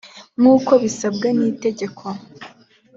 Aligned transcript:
nkuko 0.39 0.71
bisabwa 0.83 1.27
n 1.37 1.39
itegeko 1.51 2.05